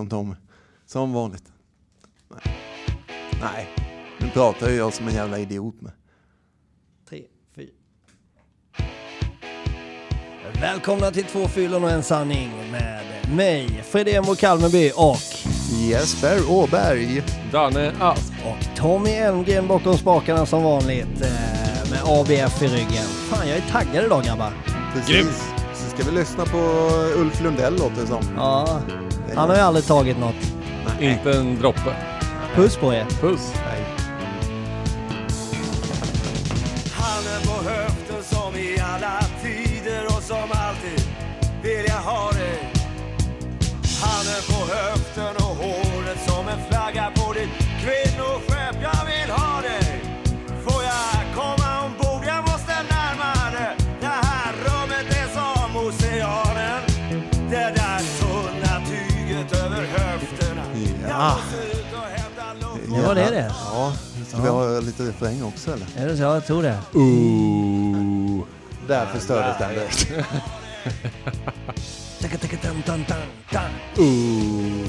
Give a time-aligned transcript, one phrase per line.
[0.00, 0.36] som Tom.
[0.86, 1.44] Som vanligt.
[2.28, 2.56] Nej.
[3.40, 3.68] Nej,
[4.20, 5.92] nu pratar ju jag som en jävla idiot med.
[7.08, 7.22] Tre,
[7.54, 7.68] fyra.
[10.60, 13.02] Välkomna till Två fyllon och en sanning med
[13.36, 15.16] mig, Fredemo Kalmeby och,
[15.70, 17.22] Jesper Åberg.
[17.52, 18.32] Danne Asp.
[18.44, 23.04] och Tommy Elmgren bakom spakarna som vanligt eh, med ABF i ryggen.
[23.30, 24.52] Fan, jag är taggad idag grabbar.
[24.94, 25.52] Precis.
[25.74, 26.58] Så ska vi lyssna på
[27.16, 28.22] Ulf Lundell låter det som.
[28.36, 28.80] Ja,
[29.36, 30.34] han har ju aldrig tagit något.
[31.00, 31.96] Inte en droppe.
[32.54, 33.04] Puss på er.
[33.20, 33.52] Puss.
[63.02, 63.52] Ja, var det det?
[63.72, 63.92] Ja,
[64.26, 65.86] ska vi ha lite refräng också eller?
[65.96, 66.22] Är det så?
[66.22, 66.78] Jag tror det.
[66.94, 68.44] Ooh.
[68.88, 69.74] Där förstördes den
[73.50, 73.70] tan.
[73.98, 74.88] Ooh.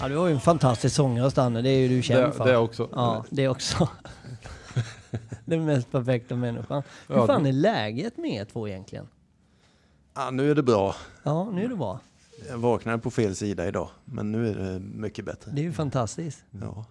[0.00, 2.44] Ja, du har ju en fantastisk sångröst Danne, det är ju du känd Det, för.
[2.44, 2.88] det också.
[2.92, 3.88] Ja, det också.
[5.44, 6.82] Den mest perfekta människan.
[7.08, 9.08] Hur Ja, fan det- är läget med er två egentligen?
[10.14, 10.94] Ja, nu är det bra.
[11.22, 12.00] Ja, nu är det bra.
[12.48, 15.50] Jag vaknade på fel sida idag, men nu är det mycket bättre.
[15.54, 16.44] Det är ju fantastiskt.
[16.50, 16.84] Ja.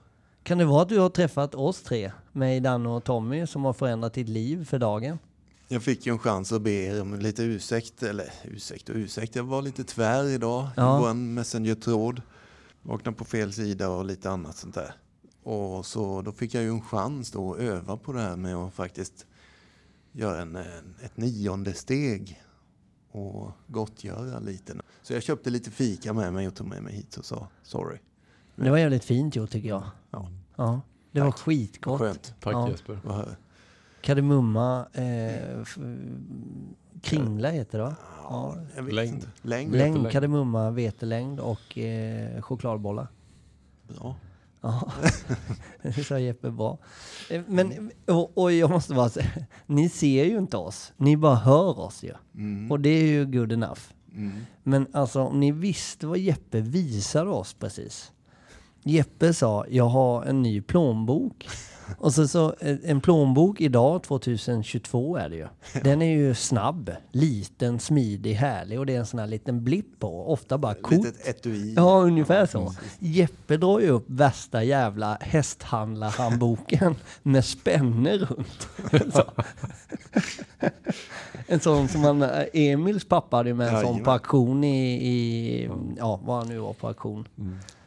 [0.44, 3.74] Kan det vara att du har träffat oss tre, mig, Danne och Tommy, som har
[3.74, 5.20] förändrat ditt liv för dagen?
[5.68, 9.36] Jag fick ju en chans att be er om lite ursäkt, eller ursäkt och ursäkt.
[9.36, 10.98] Jag var lite tvär idag Ja.
[10.98, 12.22] i vår messenger-tråd.
[12.82, 14.94] Vaknade på fel sida och lite annat sånt där.
[15.44, 18.56] Och så då fick jag ju en chans då att öva på det här med
[18.56, 19.26] att faktiskt
[20.12, 22.44] göra en, en, ett nionde steg
[23.12, 24.74] och gottgöra lite.
[25.04, 27.98] Så jag köpte lite fika med mig och tog med mig hit och sa sorry.
[28.56, 29.84] Det var jävligt fint gjort tycker jag.
[30.12, 31.40] Ja, Ja, det var Tack.
[31.40, 32.00] skitgott.
[32.00, 32.36] skönt.
[32.40, 32.70] Tack Ja.
[32.70, 32.98] Jesper.
[34.02, 35.64] Kardemumma, eh,
[37.02, 37.96] kringla heter det va?
[38.24, 39.14] Ja, jag vet Längd.
[39.14, 39.28] inte.
[39.42, 39.72] Längd.
[39.72, 40.12] Längd, Vetelängd.
[40.12, 43.08] kardemumma, vetelängd och eh, chokladbollar.
[43.88, 44.16] Bra.
[44.62, 44.92] Ja,
[45.82, 46.78] det sa Jeppe bra.
[47.30, 49.32] Eh, Men, och, och jag måste bara säga,
[49.66, 52.14] ni ser ju inte oss, ni bara hör oss ju.
[52.36, 52.72] Mm.
[52.72, 53.80] Och det är ju good enough.
[54.16, 54.32] Mm.
[54.64, 58.12] Men alltså om ni visste vad Jeppe visade oss precis.
[58.84, 61.48] Jeppe sa, jag har en ny plånbok.
[61.98, 65.48] Och så, så eh, en plånbok idag, 2022 är det ju.
[65.84, 70.00] Den är ju snabb, liten, smidig, härlig och det är en sån här liten blipp
[70.00, 70.32] på.
[70.32, 70.92] Ofta bara kort.
[70.92, 71.74] Litet etui.
[71.74, 72.74] Ja, ungefär så.
[73.00, 78.68] Jeppe drar ju upp värsta jävla hästhandlarhandboken med spänne runt.
[79.14, 79.24] så.
[81.48, 86.20] En sån som man, Emils pappa hade med en sån på auktion i, i, ja
[86.24, 87.28] vad han nu var på auktion.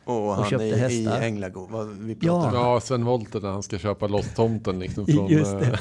[0.06, 1.20] Och han köpte är i hästar.
[1.20, 1.70] Änglagård.
[1.70, 2.32] Vad vi Ja.
[2.48, 2.54] om.
[2.54, 5.26] Ja, Sven Wollter när han ska köpa loss tomten liksom från...
[5.28, 5.78] Just eh, det.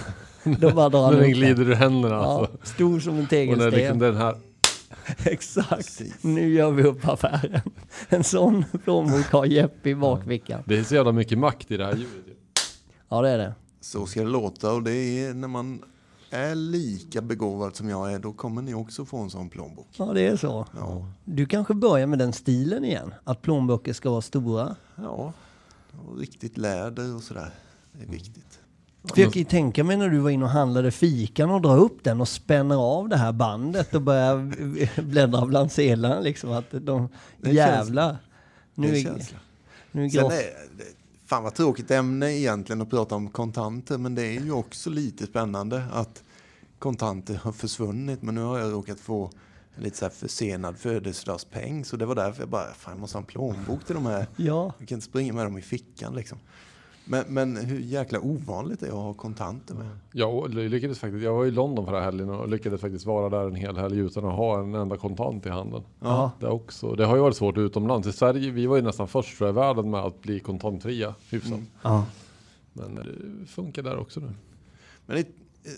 [0.59, 2.57] Då bara drar När den glider ur händerna Ja, alltså.
[2.63, 3.73] stor som en Och när tegelsten.
[3.73, 4.35] liksom den här...
[5.25, 5.69] Exakt.
[5.75, 6.23] Precis.
[6.23, 7.61] Nu gör vi upp affären.
[8.09, 10.61] En sån plånbok har Jeppe i bakfickan.
[10.65, 12.09] Det är så jävla mycket makt i det här ljudet.
[12.27, 12.33] ju.
[13.09, 13.53] Ja, det är det.
[13.81, 15.79] Så ska det låta och det är när man
[16.35, 19.87] är lika begåvad som jag är, då kommer ni också få en sån plånbok.
[19.97, 20.65] Ja, det är så.
[20.75, 23.13] Ja, Du kanske börjar med den stilen igen?
[23.23, 24.75] Att plånböcker ska vara stora?
[24.95, 25.33] ja.
[26.07, 27.51] Och riktigt läder och sådär.
[27.91, 28.59] Det är viktigt.
[29.03, 31.77] För jag kan ju tänka mig när du var inne och handlade fikan och drar
[31.77, 36.51] upp den och spänner av det här bandet och börjar bläddra bland sedlarna liksom.
[36.51, 37.09] Att de,
[37.41, 38.17] jävlar.
[38.75, 39.37] Nu det är känsla.
[39.91, 40.41] nu är Sen är
[41.25, 45.25] fan vad tråkigt ämne egentligen att prata om kontanter, men det är ju också lite
[45.25, 46.23] spännande att
[46.85, 48.21] kontanter har försvunnit.
[48.21, 49.29] Men nu har jag råkat få
[49.75, 53.21] lite så här försenad födelsedagspeng, så det var därför jag bara, fan jag måste ha
[53.21, 54.27] en plånbok till de här.
[54.35, 56.37] Ja, Jag kan inte springa med dem i fickan liksom.
[57.05, 59.89] Men, men hur jäkla ovanligt det är att ha kontanter med.
[60.11, 63.55] Jag lyckades faktiskt, jag var i London förra helgen och lyckades faktiskt vara där en
[63.55, 65.83] hel helg utan att ha en enda kontant i handen.
[65.99, 66.31] ja.
[66.39, 68.07] Det, också, det har ju varit svårt utomlands.
[68.07, 71.59] I Sverige, vi var ju nästan först i världen med att bli kontantfria hyfsat.
[71.81, 72.05] ja.
[72.73, 73.05] Men det
[73.47, 74.29] funkar där också nu.
[75.05, 75.27] Men det,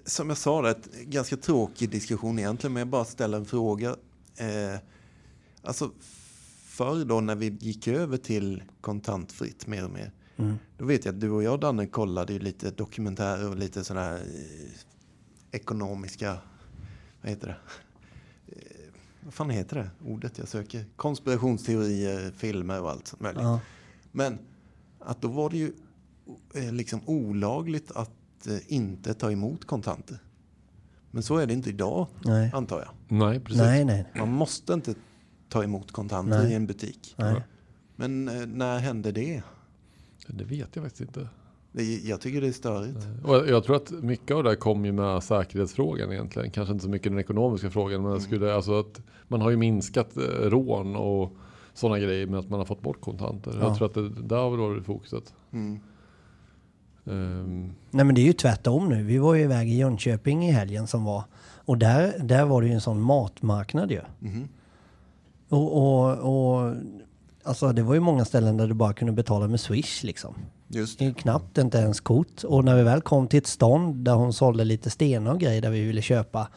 [0.06, 3.45] som jag sa, det är ett ganska tråkig diskussion egentligen, men jag bara ställer en
[3.45, 3.89] fråga.
[4.36, 4.80] Eh,
[5.62, 5.92] alltså,
[6.66, 10.56] förr då när vi gick över till kontantfritt mer och mer, Mm.
[10.78, 14.06] då vet jag att du och jag Danne kollade ju lite dokumentärer och lite sådana
[14.06, 14.72] här eh,
[15.51, 16.38] ekonomiska,
[17.22, 17.57] vad heter det?
[18.56, 18.92] Eh,
[19.24, 20.86] vad fan heter det ordet jag söker?
[20.95, 23.42] Konspirationsteorier, filmer och allt sånt möjligt.
[23.44, 23.60] ja.
[24.12, 24.38] Men
[25.00, 25.74] att då var det ju
[26.54, 28.12] eh, liksom olagligt att
[28.48, 30.18] eh, inte ta emot kontanter.
[31.12, 32.51] Men så är det inte idag, Nej.
[32.54, 33.18] antar jag.
[33.18, 33.62] Nej, precis.
[33.62, 34.06] nej, nej.
[34.16, 34.94] Man måste inte
[35.50, 36.51] ta emot kontanter Nej.
[36.51, 37.16] i en butik.
[37.18, 37.42] Nej.
[37.95, 39.42] Men eh, när hände det?
[40.28, 41.30] Det vet jag faktiskt inte.
[42.04, 42.98] Jag tycker det är störigt.
[43.24, 46.51] Och jag- tror att mycket av det här kom ju med säkerhetsfrågan egentligen.
[46.51, 48.01] Kanske inte så mycket den ekonomiska frågan.
[48.01, 51.33] Men jag skulle, alltså att man har ju minskat eh, rån och
[51.74, 53.57] sådana grejer med att man har fått bort kontanter.
[53.60, 53.68] Ja.
[53.68, 55.33] Jag tror att det där har varit fokuset.
[55.51, 55.80] Mm.
[57.09, 59.04] Ehm, Nej men det är ju tvärtom nu.
[59.04, 61.24] Vi var ju iväg i Jönköping i helgen som var.
[61.56, 64.01] Och där, där var det ju en sån matmarknad ju.
[64.19, 64.48] Mhm.
[65.50, 66.75] Och, och, och
[67.44, 70.36] alltså det var ju många ställen där du bara kunde betala med Swish liksom.
[70.68, 72.44] Just Det är knappt inte ens kort.
[72.44, 75.62] Och när vi väl kom till ett stånd där hon sålde lite stenar och grejer
[75.62, 76.48] där vi ville köpa.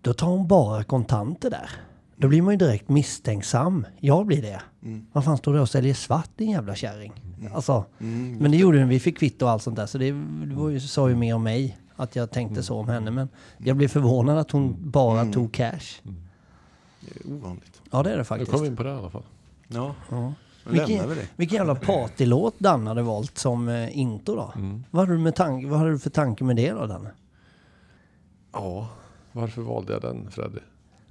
[0.00, 1.70] Då tar hon bara kontanter där.
[2.16, 3.86] Då blir man ju direkt misstänksam.
[4.00, 4.62] Jag blir det.
[4.82, 5.06] Mm.
[5.12, 7.12] Vad fan står du och säljer svart din jävla kärring?
[7.54, 8.36] Alltså, Mm.
[8.38, 8.88] men det gjorde den.
[8.88, 9.86] Vi fick kvitto och allt sånt där.
[9.86, 10.10] Så det,
[10.46, 11.78] det var ju, sa ju mer om mig.
[11.96, 13.10] Att jag tänkte så om henne.
[13.10, 13.28] Men
[13.58, 15.32] jag blev förvånad att hon bara Mm.
[15.32, 16.00] tog cash.
[17.00, 17.82] Det är ovanligt.
[17.90, 18.50] Ja det är det nu faktiskt.
[18.52, 19.22] kom vi in på det i alla fall.
[19.68, 20.32] Ja, Ja.
[20.66, 21.28] nu Vilken- vi det.
[21.36, 24.52] Vilken jävla partylåt Danne hade valt som eh, intro då.
[24.56, 24.84] Mm.
[24.90, 27.10] Vad, hade du med tanke, vad hade du för tanke med det då Danne?
[28.52, 28.88] Ja,
[29.32, 30.58] varför valde jag den Freddy?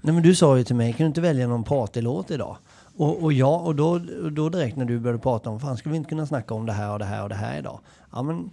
[0.05, 2.57] Nej men du sa ju till mig, kan du inte välja någon partylåt idag?
[2.97, 3.99] Och, och ja, och då,
[4.31, 6.73] då direkt när du började prata om, fan skulle vi inte kunna snacka om det
[6.73, 7.79] här och det här och det här idag?
[8.11, 8.49] Ja men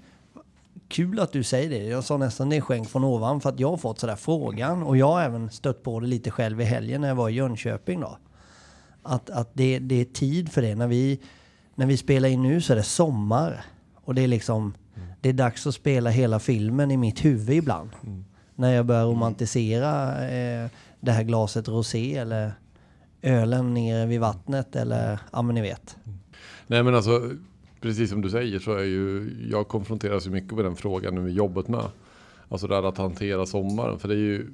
[0.88, 1.84] kul att du säger det.
[1.84, 4.82] Jag sa nästan det är skänk från ovan för att jag har fått sådär frågan
[4.82, 7.32] och jag har även stött på det lite själv i helgen när jag var i
[7.32, 8.18] Jönköping då.
[9.02, 10.74] Att, att det, det är tid för det.
[10.74, 11.20] När vi,
[11.74, 13.64] när vi spelar in nu så är det sommar.
[13.94, 14.74] Och det är liksom,
[15.20, 17.90] det är dags att spela hela filmen i mitt huvud ibland.
[18.54, 20.70] När jag börjar romantisera eh,
[21.00, 22.52] det här glaset rosé eller
[23.22, 25.96] ölen nere vid vattnet eller, ja men ni vet.
[26.66, 27.30] Nej men alltså,
[27.80, 31.30] precis som du säger så är ju, jag konfronteras ju mycket med den frågan nu
[31.30, 31.84] i jobbet med.
[32.48, 34.50] Alltså det här att hantera sommaren, för det är ju,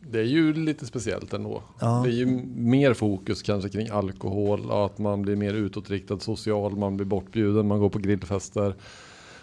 [0.00, 1.62] det är ju lite speciellt ändå.
[1.80, 2.02] Ja.
[2.04, 6.96] Det är ju mer fokus kanske kring alkohol, att man blir mer utåtriktad social, man
[6.96, 8.74] blir bortbjuden, man går på grillfester.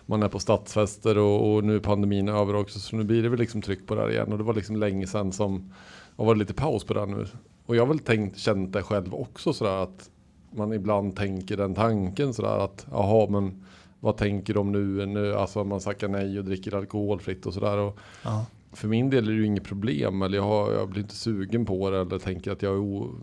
[0.10, 3.30] Man är på stadsfester och, och nu är pandemin över också så nu blir det
[3.30, 5.74] väl liksom tryck på det här igen och det var liksom länge sedan som
[6.18, 7.26] det var lite paus på det nu.
[7.66, 10.10] Och jag har väl tänkt, känt det själv också sådär att
[10.52, 13.64] man ibland tänker den tanken sådär att jaha men
[14.00, 15.06] vad tänker de nu?
[15.06, 17.78] nu alltså man tackar nej och dricker alkoholfritt och sådär.
[17.78, 18.46] Och Ja.
[18.74, 21.66] för min del är det ju inget problem eller jag, har, jag blir inte sugen
[21.66, 23.16] på det eller tänker att jag är o,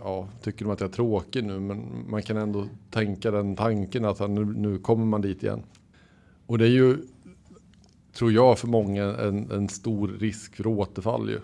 [0.00, 4.04] ja, tycker de att jag är tråkig nu men man kan ändå tänka den tanken
[4.04, 5.62] att nu, nu kommer man dit igen.
[6.46, 6.96] Och det är ju
[8.12, 11.40] tror jag för många en, en stor risk för återfall ju.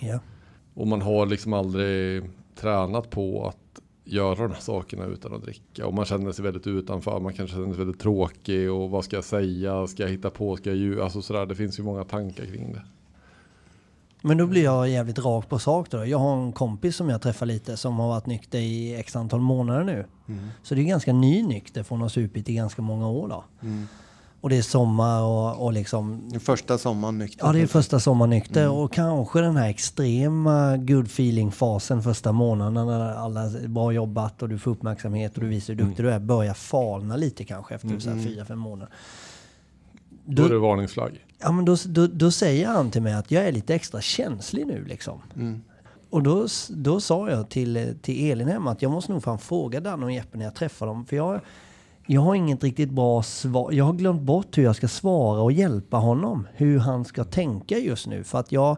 [0.00, 0.20] Ja.
[0.74, 2.22] Och man har liksom aldrig
[2.54, 5.86] tränat på att göra de här sakerna utan att dricka.
[5.86, 9.16] Och man känner sig väldigt utanför, man kanske känner sig väldigt tråkig och vad ska
[9.16, 11.04] jag säga, ska jag hitta på, ska jag ljuga?
[11.04, 12.82] Alltså sådär, det finns ju många tankar kring det.
[14.22, 16.06] Men då blir jag jävligt rak på sak då.
[16.06, 19.40] Jag har en kompis som jag träffar lite som har varit nykter i x antal
[19.40, 20.04] månader nu.
[20.28, 20.48] Mm.
[20.62, 23.44] Så det är ganska ny nykter från att ha supit i ganska många år då.
[23.62, 23.86] Mm.
[24.46, 26.28] Och det är sommar och, och liksom...
[26.28, 27.46] Den första sommaren nykter.
[27.46, 33.14] Ja, det är första sommarnykter och kanske den här extrema good feeling-fasen första månaden när
[33.14, 36.18] alla är bra jobbat och du får uppmärksamhet och du visar hur duktig du är
[36.18, 38.94] börjar falna lite kanske efter så här fyra, fem månader.
[40.24, 41.24] Då är det Då, varningsflagg.
[41.38, 44.66] ja, men då, då, då säger han till mig att jag är lite extra känslig
[44.66, 45.22] nu liksom.
[45.36, 45.62] Mm.
[46.10, 49.80] Och då, då sa jag till, till Elin hemma att jag måste nog fan fråga
[49.80, 51.06] Danne och Jeppe när jag träffar dem.
[51.06, 51.40] För jag,
[52.06, 53.72] jag har inget riktigt bra svar.
[53.72, 56.48] Jag har glömt bort hur jag ska svara och hjälpa honom.
[56.52, 58.24] Hur han ska tänka just nu.
[58.24, 58.76] För att jag,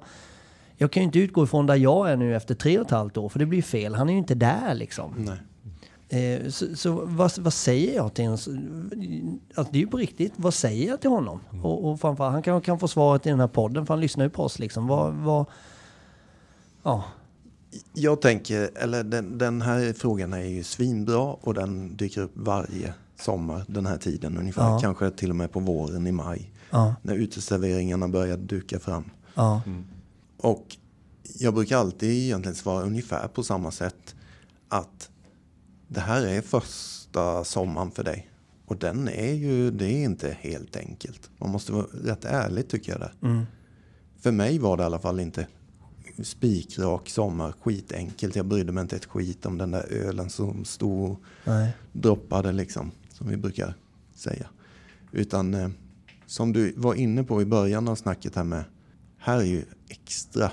[0.76, 3.16] jag kan ju inte utgå ifrån där jag är nu efter tre och ett halvt
[3.16, 3.28] år.
[3.28, 3.94] För det blir fel.
[3.94, 5.14] Han är ju inte där liksom.
[5.16, 5.38] Nej.
[6.08, 8.32] Eh, så så vad, vad säger jag till en...
[8.32, 10.32] Alltså det är ju på riktigt.
[10.36, 11.40] Vad säger jag till honom?
[11.62, 13.86] Och, och framförallt, han kan, kan få svaret i den här podden.
[13.86, 14.86] För han lyssnar ju på oss liksom.
[14.86, 15.14] Vad...
[15.14, 15.46] vad
[16.82, 17.04] ja.
[17.94, 22.94] Jag tänker, eller den, den här frågan är ju svinbra och den dyker upp varje
[23.20, 24.62] sommar den här tiden ungefär.
[24.62, 24.78] Ja.
[24.82, 26.50] Kanske till och med på våren i maj.
[26.70, 26.94] Ja.
[27.02, 29.04] När uteserveringarna börjar duka fram.
[29.34, 29.62] Ja.
[30.36, 30.76] Och
[31.38, 34.14] jag brukar alltid egentligen svara ungefär på samma sätt.
[34.68, 35.10] Att
[35.88, 38.30] det här är första sommaren för dig.
[38.66, 41.30] Och den är ju, det är inte helt enkelt.
[41.38, 43.14] Man måste vara rätt ärlig tycker jag där.
[43.22, 43.44] Mm.
[44.20, 45.46] För mig var det i alla fall inte
[46.22, 48.36] spikrak sommar, skitenkelt.
[48.36, 51.20] Jag brydde mig inte ett skit om den där ölen som stod och
[51.92, 53.74] droppade liksom, som vi brukar
[54.14, 54.46] säga.
[55.12, 55.68] Utan eh,
[56.26, 58.64] som du var inne på i början av snacket här med,
[59.18, 60.50] här är ju extra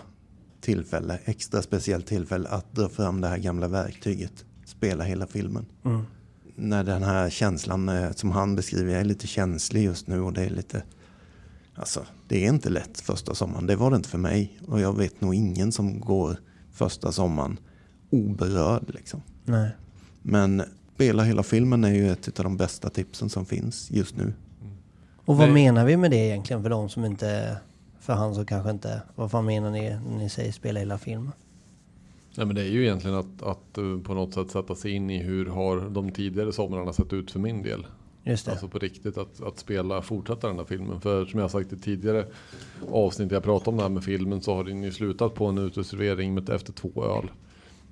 [0.61, 5.65] tillfälle, extra speciellt tillfälle att dra fram det här gamla verktyget, spela hela filmen.
[5.83, 6.01] Mm.
[6.55, 10.43] När den här känslan eh, som han beskriver, är lite känslig just nu och det
[10.43, 10.83] är lite,
[11.75, 14.59] alltså det är inte lätt första sommaren, det var det inte för mig.
[14.67, 16.37] Och jag vet nog ingen som går
[16.71, 17.59] första sommaren
[18.09, 19.21] oberörd liksom.
[19.43, 19.71] Nej.
[20.21, 20.63] Men
[20.95, 24.33] spela hela filmen är ju ett av de bästa tipsen som finns just nu.
[25.25, 25.63] Och vad Nej.
[25.63, 27.57] menar vi med det egentligen för de som inte...
[27.99, 29.01] För han som kanske inte...
[29.15, 31.31] Vad fan menar ni när ni säger spela hela filmen?
[32.35, 35.09] Nej, men det är ju egentligen att, att eh, på något sätt sätta sig in
[35.09, 37.85] i hur har de tidigare somrarna sett ut för min del.
[38.23, 38.51] Just det.
[38.51, 41.01] Alltså på riktigt att, att spela, fortsätta den här filmen.
[41.01, 42.25] För som jag sagt i tidigare
[42.91, 45.57] avsnitt jag pratade om det här med filmen så har den ju slutat på en
[45.57, 47.29] uteservering med efter två öl.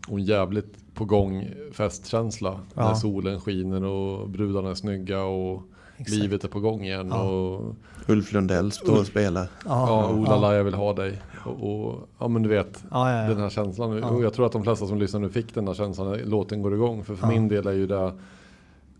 [0.07, 2.59] Och en jävligt på gång festkänsla.
[2.75, 2.87] Ja.
[2.87, 5.61] När solen skiner och brudarna är snygga och
[5.97, 6.17] Exakt.
[6.21, 7.07] livet är på gång igen.
[7.11, 7.21] Ja.
[7.29, 7.75] Och
[8.07, 9.47] Ulf Lundell står och spelar.
[9.65, 11.21] ja, ja, Ola jag vill ha dig.
[11.45, 12.83] Och, och ja men du vet.
[12.91, 13.97] ja, ja, Den här känslan.
[13.97, 14.09] Ja.
[14.09, 16.61] Och jag tror att de flesta som lyssnar nu fick den här känslan när låten
[16.61, 17.03] går igång.
[17.03, 17.31] För för Ja.
[17.33, 18.13] min del är ju det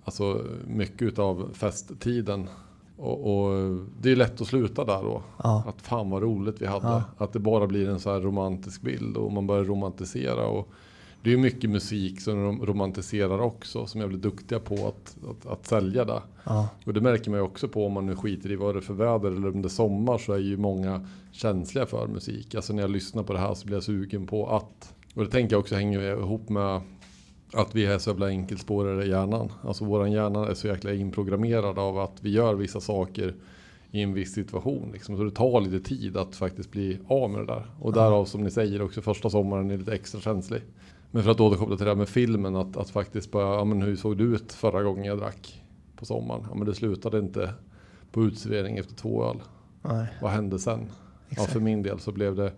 [0.04, 2.48] alltså, mycket utav festtiden.
[2.98, 5.22] Och, och det är lätt att sluta där då.
[5.44, 5.64] ja.
[5.68, 6.88] Att fan vad roligt vi hade.
[6.88, 7.04] Ja.
[7.18, 10.48] Att det bara blir en så här romantisk bild och man börjar romantisera.
[10.48, 10.70] Och
[11.24, 13.86] det är mycket musik som de romantiserar också.
[13.86, 16.22] Som är väldigt duktiga på att, att, att sälja det.
[16.44, 16.70] ja.
[16.86, 18.82] Och det märker man ju också på om man nu skiter i vad det är
[18.82, 22.56] för väder eller om det är sommar så är ju många känsliga för musik.
[22.56, 24.94] Alltså när jag lyssnar på det här så blir jag sugen på att.
[25.14, 26.82] Och det tänker jag också hänger ihop med
[27.54, 29.52] att vi är så jävla enkelspårade i hjärnan.
[29.62, 33.36] Alltså våran hjärna är så jäkla inprogrammerad av att vi gör vissa saker
[33.92, 34.90] i en viss situation.
[34.94, 35.18] Liksom.
[35.18, 37.66] Så det tar lite tid att faktiskt bli av med det där.
[37.80, 40.62] Och därav som ni säger också första sommaren är lite extra känslig.
[41.16, 43.82] Men för att återkoppla till det här med filmen, att, att faktiskt bara, ja men
[43.82, 45.64] hur såg du ut förra gången jag drack
[45.96, 46.46] på sommaren?
[46.50, 47.54] Ja men det slutade inte
[48.12, 49.42] på utservering efter två öl.
[49.82, 50.08] Nej.
[50.22, 50.80] Vad hände sen?
[50.90, 50.96] Ja
[51.30, 51.52] Exakt.
[51.54, 52.52] för min del så blev det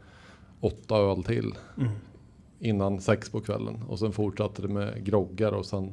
[0.60, 1.90] åtta öl till Mm.
[2.60, 3.84] innan sex på kvällen.
[3.88, 5.92] Och sen fortsatte det med groggar och sen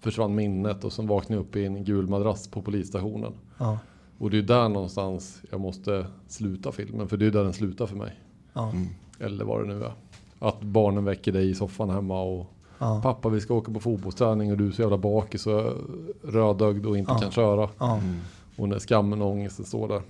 [0.00, 3.32] försvann minnet och sen vaknade jag upp i en gul madrass på polisstationen.
[3.58, 3.78] Ja.
[4.18, 7.86] Och det är där någonstans jag måste sluta filmen, för det är där den slutar
[7.86, 8.20] för mig.
[8.52, 8.70] Ja.
[8.70, 8.86] Mm.
[9.20, 9.92] Eller vad det nu är.
[10.38, 12.46] Att barnen väcker dig i soffan hemma och
[12.80, 13.00] Ja.
[13.02, 15.72] pappa vi ska åka på fotbollsträning och du är så jävla bakis och
[16.24, 17.18] rödögd och inte Ja.
[17.18, 17.68] kan köra.
[17.78, 17.96] Ja.
[17.98, 18.16] Mm.
[18.56, 20.02] Och när skammen och ångesten står där.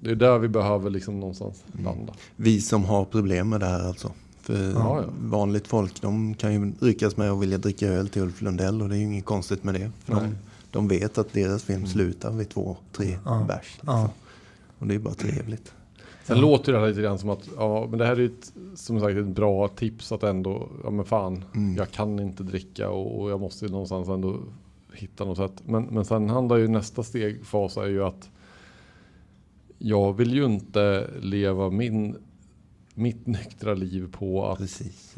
[0.00, 2.12] Det är där vi behöver liksom någonstans landa.
[2.36, 4.10] Vi som har problem med det här alltså.
[4.40, 5.04] För Ja, ja.
[5.22, 8.88] vanligt folk de kan ju ryckas med att vilja dricka öl till Ulf Lundell och
[8.88, 9.90] det är ju inget konstigt med det.
[10.04, 10.34] För de,
[10.70, 13.20] de vet att deras film slutar vid två, tre Mm.
[13.24, 13.44] Ja.
[13.48, 13.72] bärs.
[13.74, 13.88] Liksom.
[13.98, 14.10] Ja.
[14.78, 15.72] Och det är bara trevligt.
[16.24, 18.52] Sen låter det här lite grann som att, ja men det här är ju ett,
[18.74, 21.76] som sagt ett bra tips att ändå, ja men fan, Mm.
[21.76, 24.38] jag kan inte dricka och, och jag måste någonstans ändå
[24.92, 25.62] hitta något sätt.
[25.66, 28.30] Men, men sen handlar ju nästa steg, fas är ju att
[29.78, 32.16] jag vill ju inte leva min,
[32.94, 35.16] mitt nyktra liv på att Precis.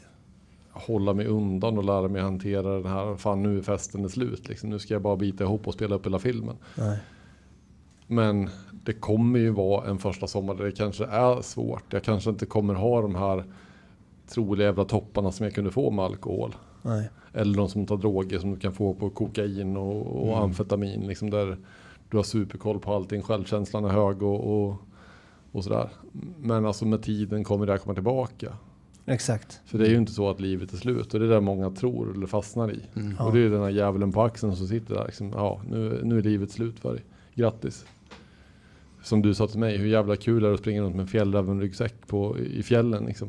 [0.71, 4.49] hålla mig undan och lära mig hantera den här, fan nu är festen är slut
[4.49, 4.71] liksom.
[4.71, 6.57] Nu ska jag bara bita ihop och spela upp hela filmen.
[6.75, 6.99] Nej.
[8.07, 8.51] Men
[8.87, 11.93] det kommer ju vara en första sommar där det kanske är svårt.
[11.93, 13.45] Jag kanske inte kommer ha de här
[14.29, 16.55] troliga jävla topparna som jag kunde få med alkohol.
[16.83, 17.11] Nej.
[17.33, 20.43] Eller de som tar droger som du kan få på kokain och, och Mm.
[20.43, 21.01] amfetamin.
[21.07, 21.57] Liksom där
[22.11, 24.75] du har superkoll på allting, självkänslan är hög och, och,
[25.53, 25.89] och sådär.
[26.39, 28.53] Men alltså med tiden kommer det här komma tillbaka.
[29.07, 29.61] Exakt.
[29.65, 31.71] För det är ju inte så att livet är slut och det är det många
[31.71, 32.81] tror eller fastnar i.
[32.97, 33.17] Mm.
[33.19, 35.05] Och det är den här djävulen på axeln som sitter där.
[35.05, 37.03] Liksom, ja, nu, nu är livet slut för dig.
[37.35, 37.87] Grattis.
[39.07, 41.09] Som du sa till mig, hur jävla kul är det att springa runt med en
[41.09, 43.29] fjällrävenryggsäck på, i fjällen liksom.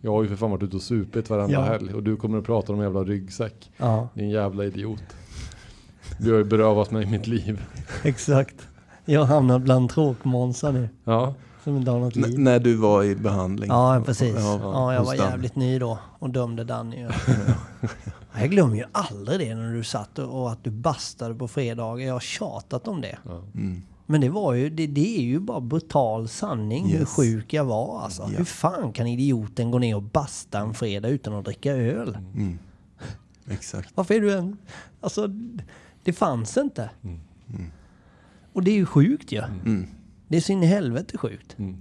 [0.00, 1.60] Jag har ju för fan varit ute och supit varenda Ja.
[1.62, 3.70] helg och du kommer att prata om en jävla ryggsäck.
[3.76, 5.02] Ja, Din jävla idiot.
[6.20, 7.64] Du har ju berövat mig mitt liv.
[8.04, 8.68] exakt.
[9.04, 10.88] Jag har hamnat bland tråkmånsar nu.
[11.04, 12.38] Ja, Som inte har något N- liv.
[12.38, 13.68] när du var i behandling.
[13.70, 14.34] Ja, precis.
[14.38, 17.06] Ja, Ja, jag var jävligt ny då och dömde Danny.
[18.40, 22.06] Jag glömmer ju aldrig det när du satt och och att du bastade på fredagar.
[22.06, 23.18] Jag har tjatat om det.
[23.24, 23.42] ja.
[23.54, 23.82] Mm.
[24.06, 27.08] Men det var ju, det, det är ju bara brutal sanning hur Yes.
[27.08, 28.22] sjuk jag var alltså.
[28.22, 28.38] Ja.
[28.38, 32.18] Hur fan kan idioten gå ner och basta en fredag utan att dricka öl?
[32.34, 32.58] Mm.
[33.50, 33.90] Exakt.
[33.94, 34.56] Varför är du en...
[35.00, 35.28] Alltså,
[36.04, 36.90] det fanns inte.
[37.02, 37.20] Mm.
[37.48, 37.70] Mm.
[38.52, 39.42] Och det är ju sjukt ju.
[39.42, 39.86] Mm.
[40.28, 41.58] Det är så in i helvete sjukt.
[41.58, 41.76] Mm.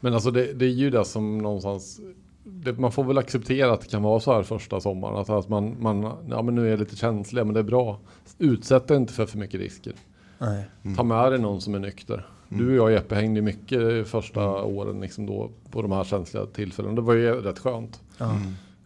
[0.00, 2.00] Men alltså det, det är ju det som någonstans
[2.44, 5.16] det, man får väl acceptera att det kan vara så här första sommaren.
[5.16, 8.00] Att, att man, man, ja men nu är jag lite känslig, men det är bra.
[8.38, 9.92] Utsätt dig inte för för mycket risker.
[10.38, 10.64] Nej.
[10.82, 10.96] Mm.
[10.96, 12.26] Ta med dig någon som är nykter.
[12.48, 16.94] Du och jag Jeppe hängde mycket första åren liksom då på de här känsliga tillfällena.
[16.94, 18.00] Det var ju rätt skönt.
[18.20, 18.36] Mm.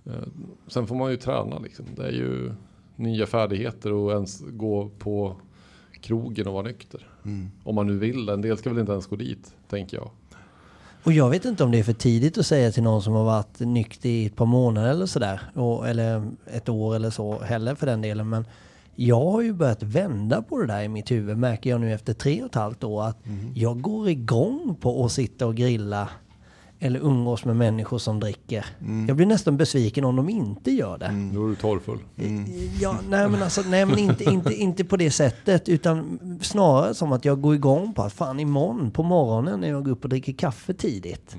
[0.06, 0.28] Eh,
[0.66, 1.84] Sen får man ju träna liksom.
[1.96, 2.52] Det är ju
[2.96, 5.36] nya färdigheter och ens gå på
[6.00, 7.08] krogen och vara nykter.
[7.24, 7.50] Mm.
[7.64, 8.28] Om man nu vill.
[8.28, 10.10] En del ska väl inte ens gå dit, tänker jag.
[11.02, 13.24] Och jag vet inte om det är för tidigt att säga till någon som har
[13.24, 15.40] varit nykter i ett par månader eller sådär.
[15.86, 18.28] Eller ett år eller så heller för den delen.
[18.28, 18.44] Men
[19.00, 22.12] jag har ju börjat vända på det där i mitt huvud märker jag nu efter
[22.12, 23.04] tre och ett halvt år.
[23.04, 23.18] Att
[23.54, 26.08] jag går igång på att sitta och grilla
[26.78, 28.66] eller umgås med människor som dricker.
[28.80, 29.06] Mm.
[29.06, 31.30] Jag blir nästan besviken om de inte gör det.
[31.34, 31.98] Då är du torrfull.
[32.80, 37.12] Ja, nej men, alltså, nej, men inte, inte, inte på det sättet utan snarare som
[37.12, 40.10] att jag går igång på att fan imorgon på morgonen när jag går upp och
[40.10, 41.36] dricker kaffe tidigt.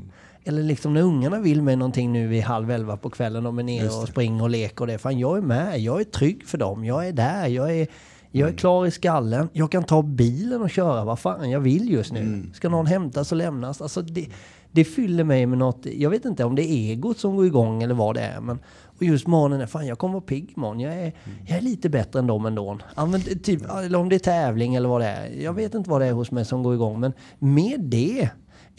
[0.50, 3.44] Eller liksom när ungarna vill mig någonting nu vid halv elva på kvällen.
[3.44, 4.98] De är nere och springer och leker och det.
[4.98, 6.86] Fan jag är med, jag är trygg för dem.
[6.86, 7.88] Jag är där, jag är,
[8.32, 9.50] jag är klar i skallen.
[9.54, 12.44] Jag kan ta bilen och köra vad fan jag vill just nu.
[12.54, 13.82] Ska någon hämtas och lämnas?
[13.82, 14.28] Alltså det,
[14.72, 17.84] det fyller mig med något, jag vet inte om det är egot som går igång
[17.84, 18.42] eller vad det är.
[18.42, 18.60] Men,
[18.98, 20.80] och just morgonen, är, fan jag kommer vara pigg imorgon.
[20.80, 21.14] Jag är,
[21.48, 22.78] jag är lite bättre än dem ändå.
[23.26, 25.42] Det- typ, eller om det är tävling eller vad det är.
[25.44, 27.00] Jag vet inte vad det är hos mig som går igång.
[27.00, 28.30] Men med det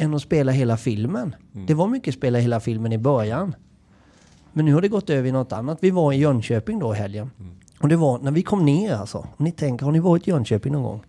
[0.01, 1.35] än att spela hela filmen.
[1.67, 3.55] Det var mycket spela hela filmen i början.
[4.53, 5.79] Men nu har det gått över i något annat.
[5.81, 7.31] Vi var i Jönköping då i helgen.
[7.81, 9.19] Och det var när vi kom ner alltså.
[9.19, 11.05] Om ni tänker, har ni varit i Jönköping någon gång?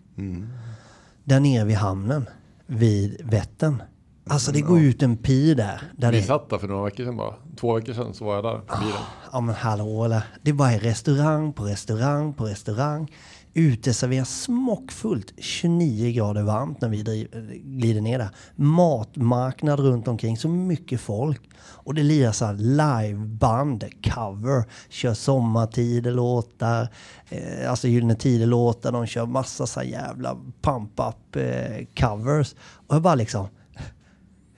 [1.23, 2.29] Där nere vid hamnen.
[2.65, 3.81] Vid Vättern.
[4.29, 5.81] Alltså det går ut en pir där.
[5.97, 7.33] där Vi det, satt där för några veckor sedan bara.
[7.59, 9.01] Två veckor sedan så var jag där på bilen.
[9.31, 10.23] Ja men hallå eller?
[10.41, 13.11] Det bara är restaurang på restaurang på restaurang.
[13.53, 15.33] Uteserveras smockfullt.
[15.37, 17.27] 29 grader varmt när vi
[17.63, 18.29] glider ner där.
[18.55, 20.37] Matmarknad runt omkring.
[20.37, 21.41] Så mycket folk.
[21.59, 24.63] Och det lirar så här liveband, cover.
[24.89, 26.87] Kör sommartidelåtar,
[27.31, 28.91] Eh, alltså Gyllene Tider-låtar.
[28.91, 32.55] De kör massa så här jävla pump-up eh, covers.
[32.87, 33.47] Och jag bara liksom...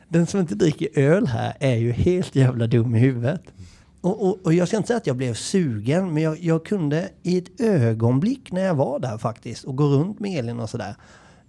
[0.07, 3.52] Den som inte dricker öl här är ju helt jävla dum i huvudet.
[4.03, 7.09] Och, och, och jag ska inte säga att jag blev sugen, men jag, jag kunde
[7.21, 10.95] i ett ögonblick när jag var där faktiskt och gå runt med Elin och sådär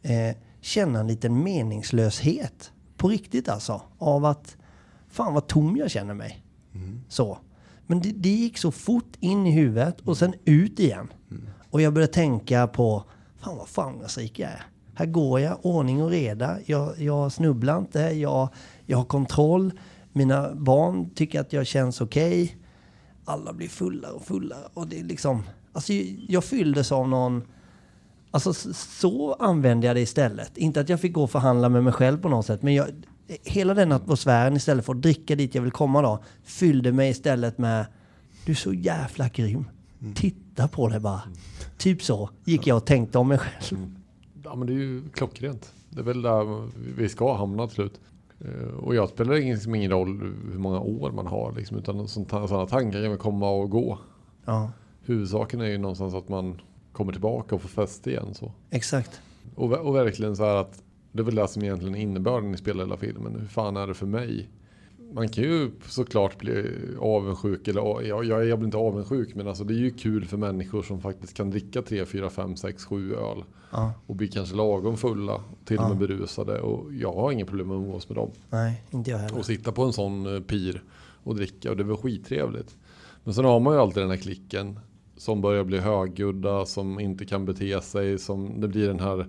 [0.02, 2.72] eh, känna en liten meningslöshet.
[2.96, 3.82] På riktigt alltså.
[3.98, 4.56] Av att
[5.08, 6.44] fan vad tom jag känner mig.
[7.08, 7.38] Så.
[7.86, 11.12] Men det, det gick så fort in i huvudet och sen ut igen.
[11.70, 13.04] Och jag började tänka på
[13.38, 14.66] fan vad framgångsrik jag är.
[14.94, 16.58] Här går jag, ordning och reda.
[16.66, 18.48] Jag, jag snubblar inte, jag,
[18.86, 19.72] jag har kontroll.
[20.16, 22.56] Mina barn tycker att jag känns okej.
[23.24, 24.68] Alla blir fullare och fullare.
[24.74, 25.42] Och det är liksom,
[25.72, 25.92] alltså
[26.28, 27.42] jag fylldes av någon...
[28.30, 30.58] Alltså så använde jag det istället.
[30.58, 32.62] Inte att jag fick gå och förhandla med mig själv på något sätt.
[32.62, 32.86] Men jag,
[33.44, 36.24] hela den atmosfären istället för att dricka dit jag vill komma då.
[36.44, 37.86] Fyllde mig istället med
[38.46, 39.64] du är så jävla grym.
[40.14, 41.22] Titta på det bara.
[41.78, 43.94] Typ så gick jag och tänkte om mig själv.
[44.44, 45.72] Ja men det är ju klockrent.
[45.90, 48.00] Det är väl där vi ska hamna till slut.
[48.40, 52.66] Eh, Och jag spelar ingen, ingen roll hur många år man har liksom, utan sådana
[52.66, 53.98] tankar kan komma och gå.
[54.44, 54.70] Ja,
[55.06, 56.60] Huvudsaken är ju någonstans att man
[56.92, 58.52] kommer tillbaka och får fäste igen så.
[58.70, 59.20] exakt.
[59.54, 62.56] Och, och verkligen så här att det är väl det som egentligen innebörden i
[62.96, 63.36] filmen.
[63.40, 64.48] Hur fan är det för mig?
[65.14, 69.64] Man kan ju såklart bli avundsjuk, eller jag, jag, jag blir inte avundsjuk, men alltså
[69.64, 73.14] det är ju kul för människor som faktiskt kan dricka 3, 4, 5, 6, 7
[73.14, 73.44] öl.
[73.72, 75.88] Ja, Och bli kanske lagom fulla, till och Ja.
[75.88, 76.60] med berusade.
[76.60, 78.30] Och jag har inga problem med att umgås med dem.
[78.50, 79.38] nej, inte jag heller.
[79.38, 80.82] Och sitta på en sån eh, pir
[81.22, 82.76] och dricka och det var skittrevligt.
[83.24, 84.78] Men sen har man ju alltid den här klicken
[85.16, 89.26] som börjar bli högljudda, som inte kan bete sig, som det blir den här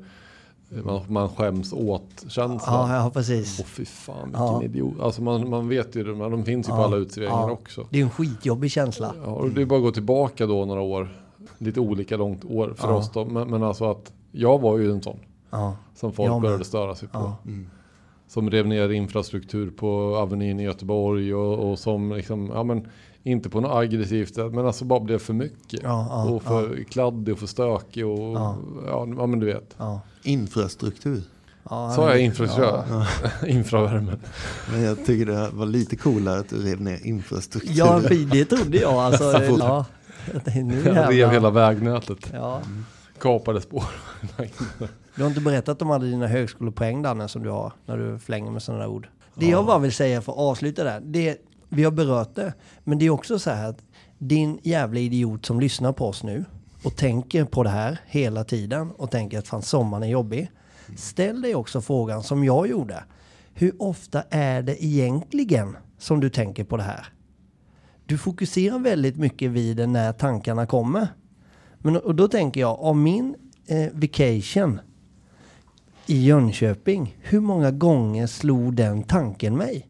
[0.69, 2.89] man, man skäms åt känslan.
[2.89, 3.59] Ja, ja precis.
[3.59, 4.63] Åh fy fan vilken Ja.
[4.63, 4.99] idiot.
[5.01, 6.83] Alltså man, man vet ju, de, de finns ju på Ja.
[6.85, 7.51] alla uteserveringar Ja.
[7.51, 7.87] också.
[7.89, 9.13] Det är en skitjobbig känsla.
[9.25, 11.09] Ja, och det är bara att gå tillbaka då några år.
[11.57, 12.95] Lite olika långt år för Ja.
[12.95, 13.25] oss då.
[13.25, 15.19] Men, men alltså att jag var ju en sån
[15.51, 17.17] Ja, som folk började störa sig på.
[17.19, 17.35] Ja.
[18.27, 22.87] Som rev ner infrastruktur på Avenyn i Göteborg och, och som liksom, ja men
[23.23, 25.79] inte på något aggressivt sätt, men alltså bara blev för mycket.
[25.83, 28.57] Ja, ja, och för kladdig och för stökig och Ja.
[28.87, 29.07] ja.
[29.17, 29.75] Ja, men du vet.
[29.77, 30.01] ja.
[30.23, 31.21] Infrastruktur.
[31.69, 33.05] ja Sa jag infrastruktur?
[33.47, 34.11] Infravärme.
[34.71, 37.73] Men jag tycker det var lite coolare att du rev ner infrastruktur.
[37.73, 38.93] Ja, det trodde jag.
[38.93, 39.85] Alltså, ja.
[40.55, 42.31] Nu Jag rev hela vägnätet.
[42.33, 42.61] Ja.
[43.19, 43.83] Kapade spår.
[45.15, 48.51] Du har inte berättat om alla dina högskolepoäng Danne som du har när du flänger
[48.51, 49.07] med sådana där ord.
[49.35, 51.37] Det jag bara vill säga för att avsluta där, det,
[51.69, 53.83] vi har berört det, men det är också så här att
[54.17, 56.45] din jävla idiot som lyssnar på oss nu
[56.83, 60.51] och tänker på det här hela tiden och tänker att fan sommaren är jobbig.
[60.97, 63.03] Ställ dig också frågan som jag gjorde.
[63.53, 67.05] Hur ofta är det egentligen som du tänker på det här?
[68.05, 71.07] Du fokuserar väldigt mycket vid det när tankarna kommer.
[71.85, 73.35] Men och då tänker jag, av min
[73.67, 74.79] eh, vacation
[76.05, 79.87] i Jönköping, hur många gånger slog den tanken mig?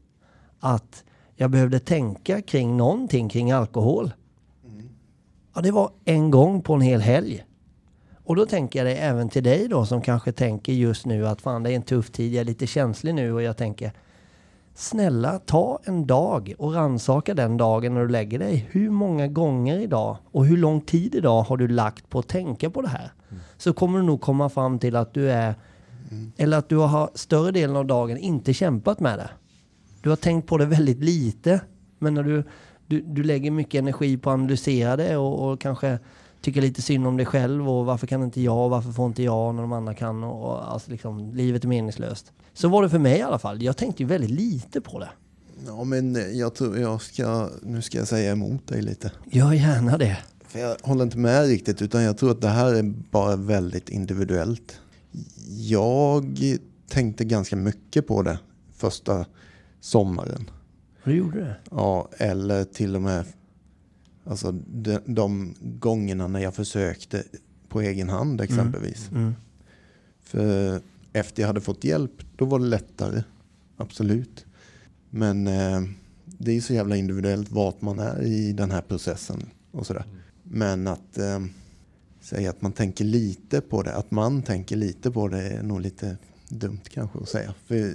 [0.60, 1.04] Att
[1.36, 4.14] jag behövde tänka kring någonting kring alkohol.
[5.54, 7.46] Ja, det var en gång på en hel helg.
[8.24, 11.42] Och då tänker jag det även till dig då som kanske tänker just nu att
[11.42, 13.92] fan det är en tuff tid, jag är lite känslig nu och jag tänker
[14.78, 18.68] Snälla, ta en dag och ransaka den dagen när du lägger dig.
[18.72, 22.70] Hur många gånger idag och hur lång tid idag har du lagt på att tänka
[22.70, 23.12] på det här?
[23.58, 25.56] Så kommer du nog komma fram till att du är,
[26.38, 29.30] eller att du har större delen av dagen inte kämpat med det.
[30.02, 31.62] Du har tänkt på det väldigt lite.
[32.00, 32.44] Men när du,
[32.88, 36.00] du, du lägger mycket energi på att analysera det och, och kanske
[36.46, 39.56] tycker lite synd om dig själv och varför kan inte jag varför får inte jag
[39.56, 42.32] när de andra kan och, och alltså liksom, livet är meningslöst.
[42.54, 43.64] Så var det för mig i alla fall.
[43.64, 45.10] Jag tänkte ju väldigt lite på det.
[45.66, 49.12] Ja, men jag tror jag ska, nu ska jag säga emot dig lite.
[49.32, 50.18] Gör gärna det.
[50.48, 53.90] För jag håller inte med riktigt utan jag tror att det här är bara väldigt
[53.90, 54.80] individuellt.
[55.48, 56.40] Jag
[56.90, 58.40] tänkte ganska mycket på det
[58.76, 59.26] första
[59.82, 60.50] sommaren.
[61.04, 61.56] Du gjorde det?
[61.72, 63.26] Ja, eller till och med
[64.26, 67.24] alltså, de, de gångerna när jag försökte
[67.70, 69.10] på egen hand exempelvis.
[69.12, 69.36] Mm.
[70.22, 70.82] För
[71.14, 73.24] efter jag hade fått hjälp, då var det lättare.
[73.78, 74.46] Absolut.
[75.10, 75.82] Men eh,
[76.26, 80.06] det är ju så jävla individuellt vart man är i den här processen och sådär.
[80.44, 81.40] Men att eh,
[82.22, 85.82] säga att man tänker lite på det, att man tänker lite på det är nog
[85.82, 86.18] lite
[86.50, 87.54] dumt kanske att säga.
[87.66, 87.94] För,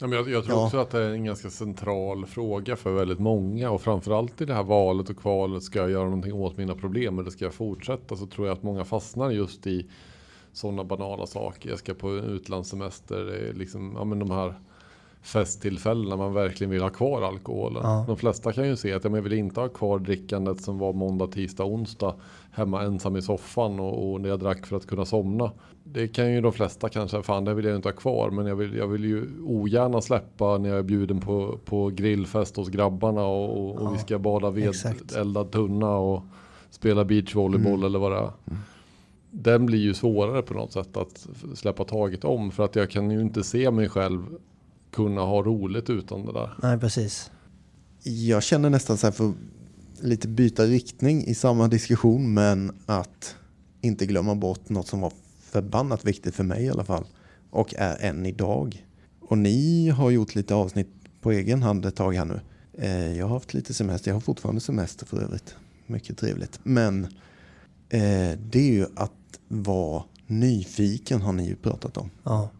[0.00, 0.64] Ja, jag, jag tror Ja.
[0.64, 4.54] också att det är en ganska central fråga för väldigt många och framförallt i det
[4.54, 5.62] här valet och kvalet.
[5.62, 8.16] Ska jag göra någonting åt mina problem eller ska jag fortsätta?
[8.16, 9.86] Så tror jag att många fastnar just i
[10.52, 11.70] sådana banala saker.
[11.70, 13.52] Jag ska på utlandssemester.
[13.56, 14.54] Liksom, ja, men de här
[15.22, 17.82] festtillfällena man verkligen vill ha kvar alkoholen.
[17.82, 18.04] Ja.
[18.06, 20.92] De flesta kan ju se att ja, jag vill inte ha kvar drickandet som var
[20.92, 22.14] måndag, tisdag, onsdag
[22.50, 25.52] hemma ensam i soffan och, och när jag drack för att kunna somna.
[25.84, 28.56] Det kan ju de flesta kanske, fan det vill jag inte ha kvar men jag
[28.56, 33.24] vill, jag vill ju ogärna släppa när jag är bjuden på, på grillfest hos grabbarna
[33.26, 35.12] och, och, och vi ska bada ved, exakt.
[35.12, 36.22] eldad tunna och
[36.70, 37.84] spela beachvolleyboll Mm.
[37.84, 38.30] eller vad det är.
[39.30, 43.10] Den blir ju svårare på något sätt att släppa taget om för att jag kan
[43.10, 44.26] ju inte se mig själv
[44.90, 46.54] kunna ha roligt utan det där.
[46.62, 47.30] Nej, precis.
[48.02, 49.32] jag känner nästan så här för
[50.00, 53.36] lite byta riktning i samma diskussion men att
[53.80, 57.04] inte glömma bort något som var förbannat viktigt för mig i alla fall
[57.50, 58.86] och är än idag.
[59.20, 60.88] Och ni har gjort lite avsnitt
[61.20, 62.40] på egen hand ett tag här nu.
[62.78, 65.54] Eh, Jag har haft lite semester, jag har fortfarande semester för övrigt.
[65.86, 66.60] Mycket trevligt.
[66.62, 67.04] Men
[67.88, 69.12] eh, det är ju att
[69.48, 72.10] vara nyfiken har ni ju pratat om.
[72.24, 72.50] Ja.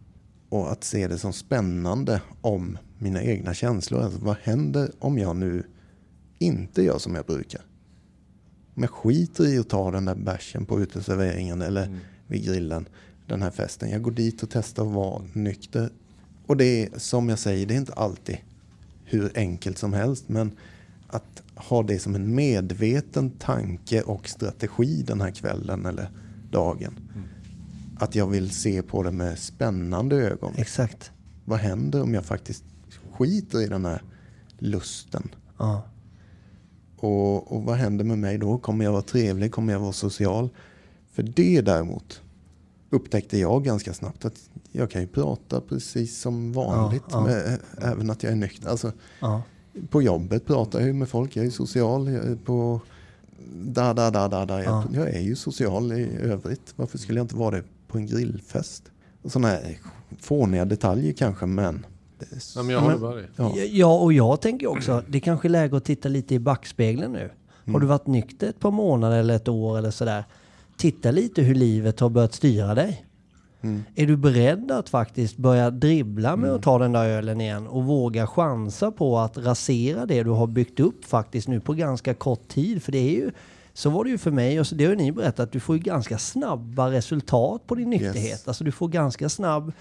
[0.49, 4.01] Och att se det som spännande om mina egna känslor.
[4.01, 5.63] Alltså, vad händer om jag nu
[6.39, 7.61] inte gör som jag brukar?
[8.75, 12.87] Om jag skiter i att ta den där bärsen på uteserveringen eller vid grillen,
[13.27, 13.89] den här festen.
[13.89, 15.89] Jag går dit och testar att vara nykter.
[16.45, 18.37] Och det är som jag säger, det är inte alltid
[19.03, 20.29] hur enkelt som helst.
[20.29, 20.51] Men
[21.07, 26.09] att ha det som en medveten tanke och strategi den här kvällen eller
[26.51, 26.99] dagen.
[27.99, 30.53] Att jag vill se på det med spännande ögon.
[30.55, 31.11] Exakt.
[31.45, 32.63] Vad händer om jag faktiskt
[33.13, 34.01] skiter i den här
[34.57, 35.29] lusten?
[35.57, 35.81] Ja.
[36.97, 38.57] Och, och vad händer med mig då?
[38.57, 39.51] Kommer jag vara trevlig?
[39.51, 40.49] Kommer jag vara social?
[41.11, 42.21] För det däremot
[42.89, 47.03] upptäckte jag ganska snabbt att jag kan ju prata precis som vanligt.
[47.09, 47.23] Ja, ja.
[47.23, 48.69] Med, även att jag är nykter.
[48.69, 49.41] Alltså, Ja.
[49.89, 51.35] på jobbet pratar jag ju med folk.
[51.35, 52.11] Jag är ju social.
[52.11, 52.81] Jag är på
[53.53, 54.63] da, da, da, da, da.
[54.63, 54.83] Jag, Ja.
[54.93, 56.73] jag är ju social i övrigt.
[56.75, 58.83] Varför skulle jag inte vara det på en grillfest?
[59.25, 59.77] Sådana här
[60.19, 61.85] fåniga detaljer kanske, men...
[62.19, 63.27] Det är, Ja, men jag håller med dig.
[63.35, 63.55] ja.
[63.55, 67.29] Ja, och jag tänker också, det kanske är läge att titta lite i backspegeln nu.
[67.73, 70.23] Har du varit nykter ett par månader eller ett år eller sådär?
[70.77, 73.05] Titta lite hur livet har börjat styra dig.
[73.61, 73.83] Mm.
[73.95, 77.83] Är du beredd att faktiskt börja dribbla med att ta den där ölen igen och
[77.83, 82.47] våga chansa på att rasera det du har byggt upp faktiskt nu på ganska kort
[82.47, 82.83] tid?
[82.83, 83.31] För det är ju,
[83.79, 85.81] så var det ju för mig och det har ju ni berättat, du får ju
[85.81, 88.25] ganska snabba resultat på din nykterhet.
[88.25, 88.47] Yes.
[88.47, 89.71] Alltså du får ganska snabb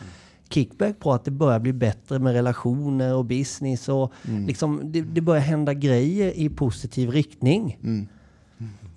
[0.49, 4.13] kickback på att det börjar bli bättre med relationer och business och
[4.47, 7.79] liksom det, det börjar hända grejer i positiv riktning.
[7.83, 8.09] Mm.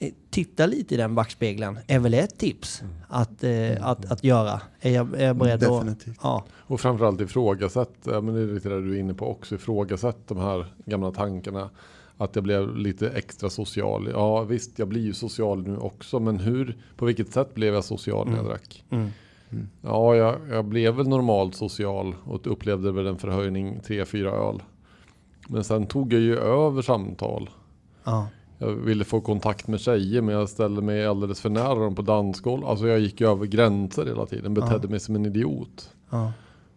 [0.01, 4.61] Eh, Titta lite i den backspegeln är väl ett tips att, eh, att, att göra.
[4.79, 6.17] Är jag, är jag beredd Definitivt.
[6.17, 6.23] att...
[6.23, 9.55] Ja, Och framförallt ifrågasätt, ja, men det är lite det du är inne på också,
[9.55, 11.69] ifrågasätt de här gamla tankarna.
[12.17, 14.09] Att jag blev lite extra social.
[14.13, 17.83] Ja visst, jag blir ju social nu också, men hur, på vilket sätt blev jag
[17.83, 18.83] social när jag drack?
[18.89, 19.09] Mm.
[19.81, 24.63] Ja, jag, jag blev väl normalt social och upplevde väl en förhöjning 3-4 öl.
[25.47, 27.49] Men sen tog jag ju över samtal.
[28.03, 28.27] ja,
[28.61, 32.01] Jag ville få kontakt med tjejer men jag ställde mig alldeles för nära dem på
[32.01, 32.65] dansgolv.
[32.65, 35.89] Alltså jag gick över gränser hela tiden, betedde mig som en idiot.
[36.09, 36.33] ja.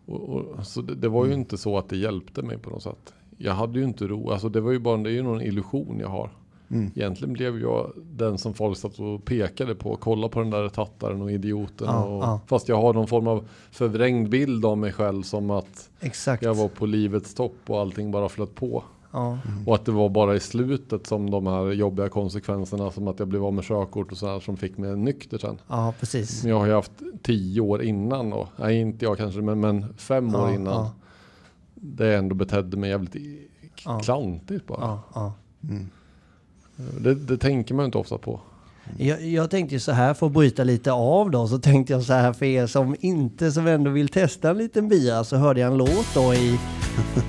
[0.07, 2.83] Och, och, så det, det var ju inte så att det hjälpte mig på något
[2.83, 3.15] sätt.
[3.39, 5.99] Jag hade ju inte ro, alltså det var ju bara det är ju någon illusion
[6.01, 6.31] jag har.
[6.71, 6.91] Mm.
[6.95, 9.97] Egentligen blev jag den som folk satt och pekade på.
[9.97, 11.87] Kolla på den där tattaren och idioten.
[11.87, 12.41] Ja, och, ja.
[12.47, 16.43] Fast jag har någon form av förvrängd bild av mig själv som att Exakt.
[16.43, 18.85] jag var på livets topp och allting bara flöt på.
[19.17, 23.19] Ja, Och att det var bara i slutet som de här jobbiga konsekvenserna som att
[23.19, 25.59] jag blev av med körkort och sådär som fick mig nykter sen.
[25.69, 26.43] ja, precis.
[26.43, 28.49] Men jag har ju haft tio år innan då.
[28.57, 30.75] Nej inte jag kanske men, men fem år Ja, innan.
[30.75, 30.91] ja.
[31.75, 33.17] det ändå betedde mig jävligt
[33.85, 33.99] Ja.
[34.01, 34.81] klantigt bara.
[34.81, 35.33] Ja, ja.
[35.69, 35.91] Mm.
[37.01, 38.41] Det, det tänker man ju inte ofta på.
[38.99, 42.03] Jag, jag tänkte ju så här för att bryta lite av då, så tänkte jag
[42.03, 45.61] så här för er som inte, som ändå vill testa en liten bira, så hörde
[45.61, 46.59] jag en låt då i,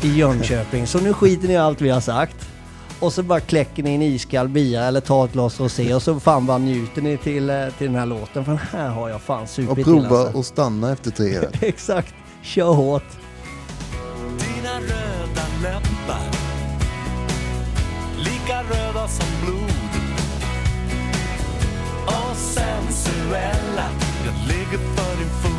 [0.02, 0.88] i Jönköping.
[0.88, 2.36] Så nu skiter ni i allt vi har sagt.
[3.00, 6.20] Och så bara kläcker ni en iskall bira eller tar ett glas rosé och så
[6.20, 8.46] fan bara njuter ni till, eh, till den här låten.
[8.46, 10.40] För den här har jag fan Och supit till prova alltså.
[10.40, 11.48] att stanna efter tre öl.
[11.62, 13.04] Exakt, kör hårt.
[14.40, 16.30] Dina röda läppar
[18.18, 19.72] Lika röda som blod
[22.06, 23.90] Och sensuella
[24.26, 25.55] Jag ligger för din fot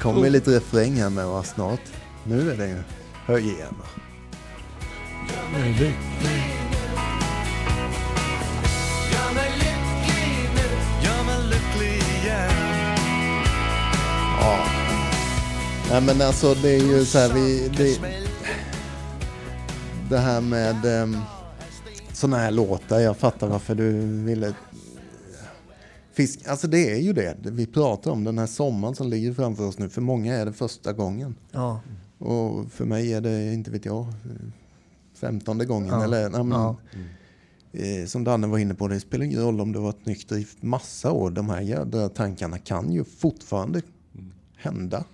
[0.00, 1.80] Kommer lite refräng här med va snart.
[2.24, 2.82] Nu är det ju
[3.26, 3.54] höj igen.
[3.54, 3.72] igen
[14.40, 14.58] Ja.
[15.90, 17.68] Nej men alltså det är ju så här vi...
[17.68, 18.00] Det,
[20.10, 21.20] det här med ehm, um,
[22.12, 23.00] sådana här låtar.
[23.00, 23.92] Jag fattar varför du
[24.24, 24.54] ville...
[26.16, 28.24] Fisk, alltså det är ju det vi pratar om.
[28.24, 29.88] Den här sommaren som ligger framför oss nu.
[29.88, 31.34] För många är det första gången.
[31.52, 31.80] Ja,
[32.18, 34.06] Och för mig är det, inte vet jag,
[35.14, 35.88] femtonde gången.
[35.88, 36.04] Ja.
[36.04, 36.76] Eller, nej, men, Ja.
[37.72, 40.36] eh, som Danne var inne på, det spelar ingen roll om du har varit nykter
[40.36, 41.30] i massa år.
[41.30, 43.82] De här jädra tankarna kan ju fortfarande
[44.56, 45.04] hända.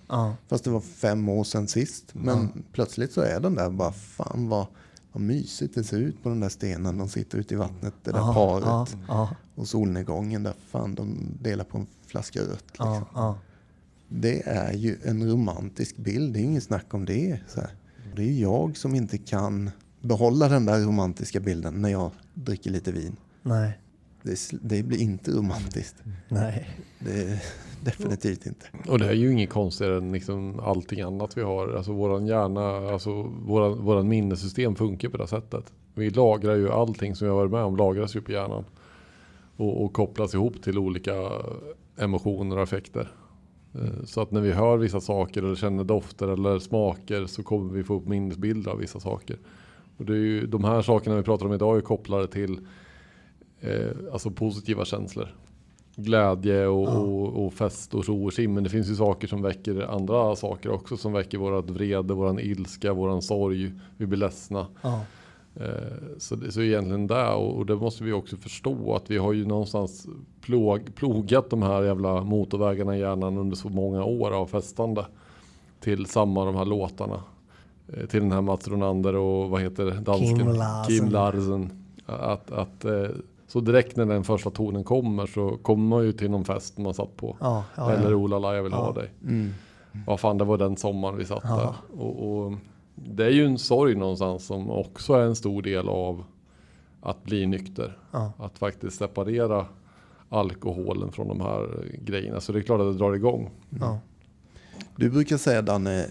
[0.47, 2.05] Fast det var fem år sedan sist.
[2.13, 4.65] Men plötsligt så är den där bara, fan vad,
[5.13, 6.97] vad mysigt det ser ut på den där stenen.
[6.97, 8.97] De sitter ute i vattnet, det där ja, paret.
[9.07, 12.65] ja, Och solnedgången där, fan de delar på en flaska rött.
[12.71, 13.35] Liksom.
[14.09, 17.39] Det är ju en romantisk bild, det är inget snack om det.
[17.47, 17.69] Så här.
[18.15, 19.69] Det är ju jag som inte kan
[20.01, 23.15] behålla den där romantiska bilden när jag dricker lite vin.
[23.41, 23.79] Nej,
[24.23, 25.95] Det, det blir inte romantiskt.
[26.29, 26.69] nej.
[26.99, 27.41] Det
[27.97, 28.65] definitivt inte.
[28.87, 31.73] Och det är ju inget konstigare än liksom allting annat vi har.
[31.73, 35.73] Alltså våran hjärna, alltså våran, våran minnessystem funkar på det här sättet.
[35.93, 38.65] Vi lagrar ju allting som vi har varit med om lagras ju på hjärnan.
[39.57, 41.13] Och, och kopplas ihop till olika
[41.97, 43.11] emotioner och effekter.
[43.73, 47.73] Eh, så att när vi hör vissa saker eller känner dofter eller smaker så kommer
[47.73, 49.37] vi få upp minnesbilder av vissa saker.
[49.97, 52.59] Och det är ju, de här sakerna vi pratar om idag är kopplade till
[53.59, 55.35] eh, alltså positiva känslor.
[55.95, 58.53] Glädje och, och, och fest och ro och sim.
[58.53, 60.97] Men det finns ju saker som väcker andra saker också.
[60.97, 63.71] Som väcker vårat vrede, våran ilska, våran sorg.
[63.97, 64.67] Vi blir ledsna.
[64.81, 65.01] Ja,
[65.55, 69.17] Eh, Så det så egentligen där och och det måste vi också förstå att vi
[69.17, 70.07] har ju någonstans
[70.41, 75.05] plåg, plogat de här jävla motorvägarna i hjärnan under så många år av festande.
[75.79, 77.23] Till samma de här låtarna.
[77.87, 79.99] Eh, Till den här Mats Ronander och vad heter det?
[79.99, 80.37] dansken?
[80.39, 80.97] Kim Larsen.
[80.99, 81.69] Kim Larsen.
[82.05, 83.07] Att, att, eh,
[83.53, 86.93] så direkt när den första tonen kommer så kommer man ju till någon fest man
[86.93, 87.37] satt på.
[87.39, 88.15] ja, ja, Eller ja.
[88.15, 89.01] oh la la, jag vill ha Ja.
[89.01, 89.09] dig.
[89.23, 89.53] Mm.
[90.07, 91.55] Vad fan det var den sommaren vi satt Ja.
[91.55, 91.99] där.
[92.01, 92.53] Och, och
[92.95, 96.23] det är ju en sorg någonstans som också är en stor del av
[97.01, 97.97] att bli nykter.
[98.11, 98.31] Ja.
[98.37, 99.65] Att faktiskt separera
[100.29, 102.39] alkoholen från de här grejerna.
[102.41, 103.49] Så det är klart att det drar igång.
[103.79, 103.99] ja.
[104.95, 106.05] Du brukar säga Danne,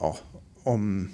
[0.00, 0.16] ja,
[0.62, 1.08] om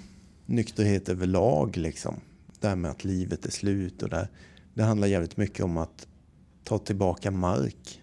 [0.47, 2.15] nykterhet överlag liksom.
[2.61, 4.29] Det här med att livet är slut och det.
[4.75, 6.07] Det handlar jävligt mycket om att
[6.65, 8.01] ta tillbaka mark.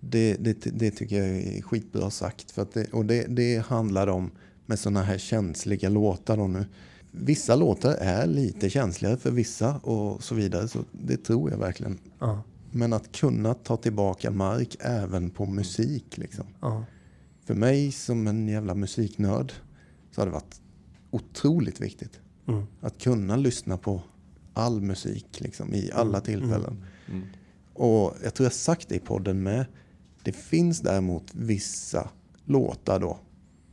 [0.00, 2.50] Det, det, det tycker jag är skitbra sagt.
[2.50, 4.30] För att det, och det, det handlar om
[4.66, 6.36] med sådana här känsliga låtar.
[6.36, 6.66] Då nu.
[7.10, 10.68] Vissa låtar är lite känsligare för vissa och så vidare.
[10.68, 11.98] Så det tror jag verkligen.
[12.18, 16.18] ja, Men att kunna ta tillbaka mark även på musik.
[16.18, 16.46] Liksom.
[16.60, 16.84] ja.
[17.44, 19.52] För mig som en jävla musiknörd
[20.14, 20.60] så har det varit
[21.10, 22.20] otroligt viktigt.
[22.48, 22.66] Mm.
[22.80, 24.02] Att kunna lyssna på
[24.58, 26.84] all musik liksom, i alla tillfällen.
[27.08, 27.22] Mm.
[27.74, 29.66] Och jag tror jag sagt det i podden med.
[30.22, 32.10] Det finns däremot vissa
[32.44, 33.18] låtar då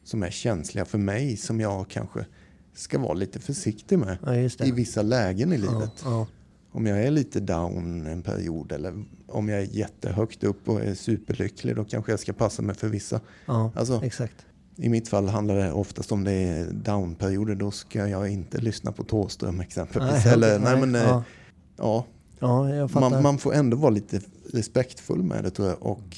[0.03, 2.25] som är känsliga för mig som jag kanske
[2.73, 4.17] ska vara lite försiktig med
[4.59, 6.01] ja i vissa lägen i ja, livet.
[6.03, 6.27] ja,
[6.71, 10.95] Om jag är lite down en period eller om jag är jättehögt upp och är
[10.95, 13.21] superlycklig då kanske jag ska passa mig för vissa.
[13.45, 14.45] ja, Alltså, exakt.
[14.77, 17.55] I mitt fall handlar det oftast om det är downperioder.
[17.55, 20.25] Då ska jag inte lyssna på Thåström exempelvis.
[20.25, 21.23] Nej, Eller, okej, nej, men, eh, ja.
[21.77, 22.05] ja,
[22.39, 23.09] ja, jag fattar.
[23.09, 24.21] man, man får ändå vara lite
[24.53, 26.17] respektfull med det tror jag och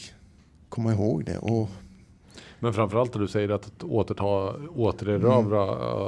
[0.69, 1.37] komma ihåg det.
[1.37, 1.69] Och,
[2.59, 5.63] Men framförallt när du säger att återta, återerövra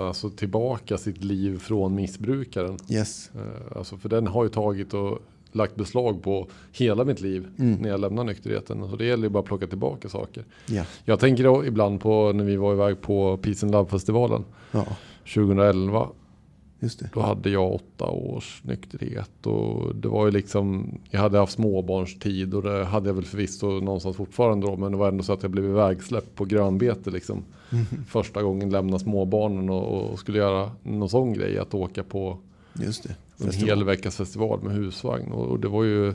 [0.08, 2.78] alltså tillbaka sitt liv från missbrukaren.
[2.88, 5.20] yes, Eh, Alltså för den har ju tagit och
[5.52, 8.90] lagt beslag på hela mitt liv när jag lämnar nykterheten.
[8.90, 10.46] Så det gäller ju bara att plocka tillbaka saker.
[10.66, 10.86] Ja.
[11.06, 14.86] Jag tänker ibland på när vi var iväg på Peace and Love-festivalen ja,
[15.34, 16.08] 2011.
[16.80, 17.10] just det.
[17.14, 22.54] Då hade jag åtta års nykterhet och det var ju liksom, jag hade haft småbarnstid
[22.54, 25.44] och det hade jag väl förvisso någonstans fortfarande då, men det var ändå så att
[25.44, 27.44] jag blev ivägsläppt på grönbete liksom.
[28.08, 32.38] Första gången lämna småbarnen och, och skulle göra någon sån grej, att åka på
[32.74, 33.16] Just det.
[33.41, 36.13] En hel veckas festival med husvagn och, och det var ju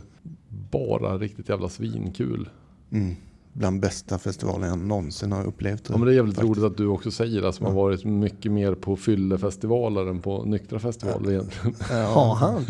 [0.71, 2.49] bara riktigt jävla svinkul.
[2.93, 3.17] Mm.
[3.53, 5.83] Bland bästa festivalen jag någonsin har upplevt.
[5.89, 6.59] Ja men det är jävligt Faktiskt.
[6.59, 10.45] roligt att du också säger det, som har varit mycket mer på fyllefestivaler än på
[10.45, 11.77] nyktra festivaler egentligen.
[12.07, 12.67] Har han?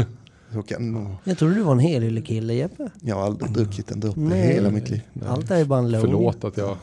[0.66, 2.90] Kan Jag trodde du var en helyllekille Jeppe.
[3.00, 4.54] Jag har aldrig druckit en droppe i Nej.
[4.54, 5.00] hela mitt liv.
[5.26, 6.00] Allt är ju bara en low.
[6.00, 6.76] Förlåt att jag...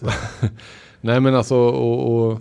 [1.00, 2.40] Nej men alltså och, och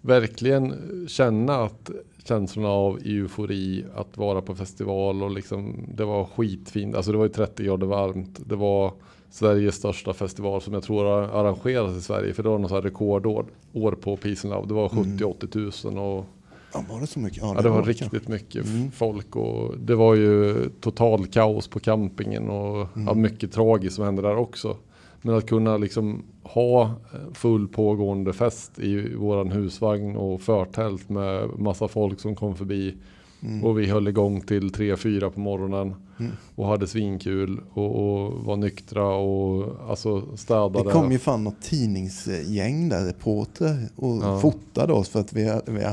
[0.00, 0.74] verkligen
[1.08, 1.90] känna att
[2.28, 6.94] känslorna av eufori att vara på festival och liksom det var skitfint.
[6.96, 8.40] Alltså det var ju 30 grader varmt.
[8.46, 8.92] Det var
[9.30, 12.34] Sveriges största festival som jag tror har arrangerats i Sverige.
[12.34, 14.68] För det var något så här rekordår år på Peace and Love.
[14.68, 16.24] Det var 70-80 tusen och
[16.72, 17.38] Ja, var det så mycket?
[17.42, 17.90] Ja, det var kanske.
[18.04, 18.90] riktigt mycket Mm.
[18.90, 23.20] folk och det var ju total kaos på campingen och ja, Mm.
[23.22, 24.76] mycket tragiskt som hände där också.
[25.22, 31.48] Men att kunna liksom ha eh, full pågående fest i våran husvagn och förtält med
[31.58, 32.94] massa folk som kom förbi.
[33.42, 33.64] Mm.
[33.64, 36.32] Och vi höll igång till 3-4 på morgonen Mm.
[36.54, 40.82] och hade svinkul och, och var nyktra och alltså städade.
[40.84, 44.38] Det kom ju fan något tidningsgäng där, reporter, och Ja.
[44.40, 45.84] fotade oss för att vi, vi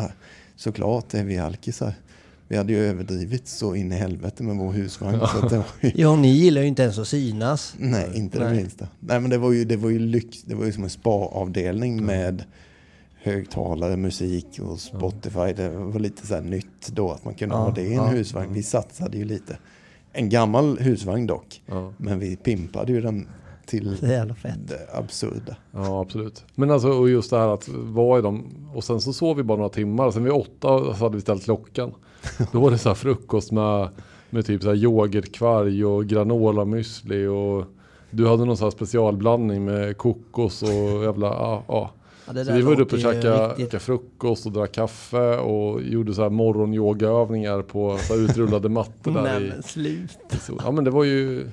[0.56, 1.94] såklart är vi alkisar.
[2.48, 5.20] Vi hade ju överdrivit så in i helvete med vår husvagn.
[5.20, 7.76] Så att det var ju, Ja, ni gillar ju inte ens att synas.
[7.78, 8.58] nej, inte det Nej.
[8.58, 8.88] minsta.
[9.00, 10.42] Nej, men det var ju, det var ju lyx.
[10.44, 12.44] Det var ju som en spa-avdelning med
[13.24, 15.54] högtalare, musik och Spotify.
[15.56, 17.94] Det var lite så här nytt då att man kunde Ja, ha det i en
[17.94, 18.54] ja, husvagn.
[18.54, 19.58] Vi satsade ju lite.
[20.14, 21.62] En gammal husvagn dock.
[21.66, 21.94] Ja.
[21.98, 23.28] Men vi pimpade ju den
[23.66, 25.56] till Det absurda.
[25.72, 26.44] Ja, absolut.
[26.56, 28.46] Men alltså, och just det här att vara i dem.
[28.74, 30.12] Och sen så sov vi bara några timmar.
[30.12, 31.92] Sen vid åtta så hade vi ställt klockan.
[32.52, 33.90] Då var det så här frukost med,
[34.30, 37.66] med typ så här yoghurtkvarg och granola müsli och
[38.12, 41.92] du hade någon så här specialblandning med kokos och jävla, ja, ja.
[42.28, 46.30] Ja, Så vi var uppe och käkade frukost och drack kaffe och gjorde så här
[46.30, 50.64] morgonyogaövningar på så här utrullade mattor där Nej i, men sluta.
[50.64, 51.50] Ja men det var ju,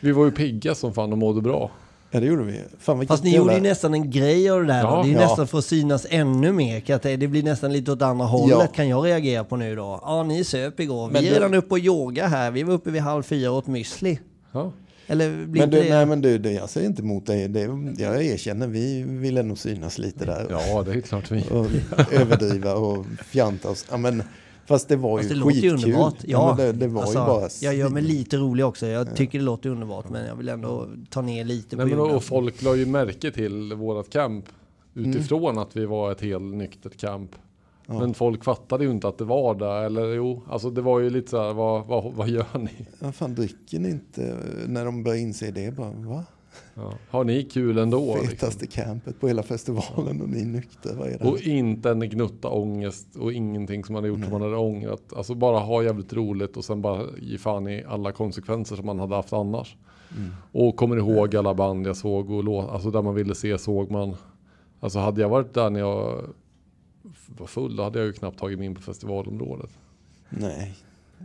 [0.00, 1.70] vi var ju pigga som fan och mådde bra.
[2.10, 2.60] Ja, det gjorde vi.
[2.78, 4.80] Fan, Fast ni gjorde ju nästan en grej av det där.
[4.80, 5.20] Ja, det är ju ja.
[5.20, 7.16] nästan för att synas ännu mer.
[7.16, 8.66] Det blir nästan lite åt andra hållet Ja.
[8.66, 10.00] kan jag reagera på nu då.
[10.02, 11.10] Ja, ni söp igår.
[11.10, 12.50] Men vi är det- redan uppe och yoga här.
[12.50, 14.18] Vi var uppe vid halv fyra och åt müsli.
[14.52, 14.72] Ja.
[15.06, 15.88] Eller blir Men du, det...
[15.94, 17.48] nej men du, det, jag säger inte emot dig.
[17.48, 17.60] Det,
[17.98, 20.46] jag erkänner, vi ville nog synas lite där.
[20.50, 21.44] ja, det är klart vi.
[21.50, 21.66] Och
[22.12, 23.86] överdriva och fjanta oss.
[23.90, 24.22] Ja, men,
[24.70, 25.90] fast det var Fast det ju låter ju skitkul.
[25.90, 26.16] underbart.
[26.24, 27.48] Ja, men det, det var alltså, ju bara...
[27.60, 28.86] Jag gör mig lite rolig också.
[28.86, 32.16] Jag tycker det låter underbart men jag vill ändå ta ner lite Nej, på men
[32.16, 34.44] och folk la ju märke till vårat camp
[34.94, 37.30] utifrån att vi var ett helt nyktert camp.
[37.86, 37.98] Ja.
[37.98, 39.86] Men folk fattade ju inte att det var det.
[39.86, 42.86] Eller jo, alltså det var ju lite så här, vad, vad, vad gör ni?
[42.98, 45.76] Vad fan dricker ni inte när de börjar inse det?
[45.76, 46.24] Bara, va?
[46.74, 46.92] Ja.
[47.10, 48.14] Har ni kul ändå?
[48.14, 48.28] Liksom?
[48.28, 50.94] Fetaste campet på hela festivalen och ni är nyktra.
[50.94, 51.28] Vad är det?
[51.28, 55.12] Och inte en gnutta ångest och ingenting som man hade gjort som man hade ångrat.
[55.16, 58.98] Alltså bara ha jävligt roligt och sen bara ge fan i alla konsekvenser som man
[58.98, 59.76] hade haft annars.
[60.16, 60.30] Mm.
[60.52, 63.90] Och kommer ihåg alla band jag såg och låt, alltså där man ville se såg
[63.90, 64.16] man.
[64.80, 66.24] Alltså hade jag varit där när jag
[67.26, 69.70] var full då hade jag ju knappt tagit mig in på festivalområdet.
[70.28, 70.76] Nej.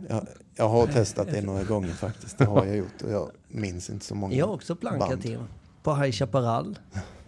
[0.08, 0.26] Jag,
[0.56, 2.38] jag har testat det några gånger faktiskt.
[2.38, 5.24] Det har jag gjort och jag minns inte så många Jag har också plankat band.
[5.24, 5.38] in.
[5.82, 6.78] På High Chaparral.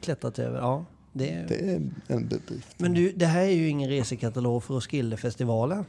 [0.00, 0.58] Klättrat över.
[0.58, 1.46] Ja, det är...
[1.48, 2.74] Det är en bedrift.
[2.78, 5.84] Men du, det här är ju ingen resekatalog för Roskildefestivalen.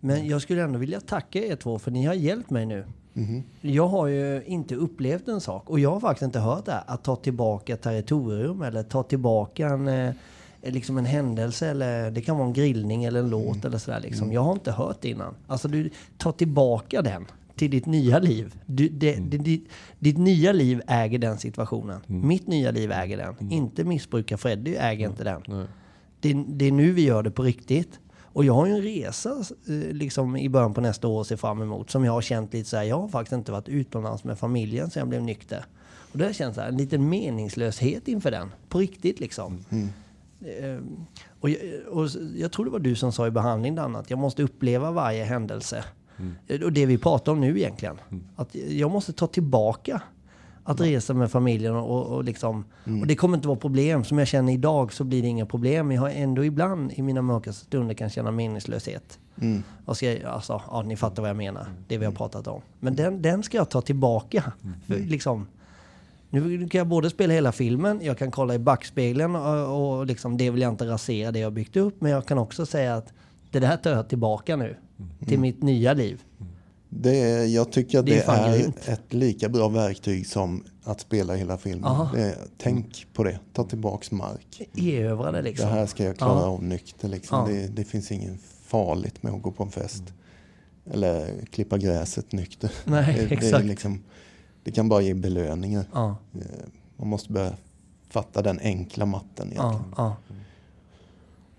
[0.00, 2.86] Men jag skulle ändå vilja tacka er två för ni har hjälpt mig nu.
[3.12, 3.42] Mhm.
[3.60, 6.82] Jag har ju inte upplevt en sak och jag har faktiskt inte hört det här,
[6.86, 10.14] att ta tillbaka territorium eller ta tillbaka en, eh,
[10.64, 14.32] liksom en händelse eller det kan vara en grillning eller en låt eller sådär liksom.
[14.32, 15.34] Jag har inte hört det innan.
[15.46, 18.54] Alltså du, ta tillbaka den till ditt nya liv.
[18.66, 22.00] Du, det, det, ditt, ditt nya liv äger den situationen.
[22.06, 23.52] Mitt nya liv äger den.
[23.52, 25.66] Inte missbrukar Freddy äger inte den.
[26.20, 28.00] Det, det är nu vi gör det på riktigt.
[28.34, 29.30] Och jag har ju en resa
[29.68, 32.52] eh, liksom i början på nästa år att se fram emot som jag har känt
[32.52, 32.84] lite så här.
[32.84, 35.64] Jag har faktiskt inte varit utomlands med familjen sedan jag blev nykter.
[36.12, 38.52] Och det har så här, en liten meningslöshet inför den.
[38.68, 39.64] På riktigt liksom.
[39.70, 39.78] Eh,
[41.40, 41.58] och, jag,
[41.90, 44.90] och jag tror det var du som sa i behandling Dan, att jag måste uppleva
[44.90, 45.84] varje händelse.
[46.46, 47.96] Eh, Och det vi pratar om nu egentligen.
[48.36, 50.02] Att jag måste ta tillbaka
[50.66, 52.64] att resa med familjen och, och liksom...
[53.00, 54.04] Och det kommer inte vara problem.
[54.04, 55.92] Som jag känner idag så blir det inga problem.
[55.92, 59.18] Jag har ändå ibland i mina mörkaste stunder kan känna meningslöshet.
[59.40, 59.62] Mm.
[59.84, 61.66] Och ska, alltså, ja, ni fattar vad jag menar.
[61.88, 62.60] Det vi har pratat om.
[62.80, 64.52] Men den, den ska jag ta tillbaka.
[64.86, 65.46] För, liksom,
[66.34, 70.36] nu kan jag både spela hela filmen, jag kan kolla i backspegeln och, och liksom,
[70.36, 72.00] det vill jag inte rasera det jag byggt upp.
[72.00, 73.12] Men jag kan också säga att
[73.50, 74.76] det där tar jag tillbaka nu.
[75.26, 76.22] Till mitt nya liv.
[76.88, 78.88] Det är, jag tycker att Det det, är grymt.
[78.88, 81.90] ett lika bra verktyg som att spela hela filmen.
[82.16, 84.68] Är, tänk på det, ta tillbaks mark.
[84.76, 85.68] Erövra det liksom.
[85.68, 87.08] Det här ska jag klara av nykter.
[87.08, 87.48] Liksom.
[87.48, 90.02] Det, det finns inget farligt med att gå på en fest.
[90.90, 92.72] Eller klippa gräset nykter.
[92.84, 93.64] Nej, det, det, är exakt.
[93.64, 94.02] liksom,
[94.64, 95.84] det kan bara ge belöningar.
[95.92, 96.40] Ja, Eh,
[96.96, 97.52] Man måste börja
[98.10, 99.84] fatta den enkla matten egentligen.
[99.96, 100.36] ja, ja.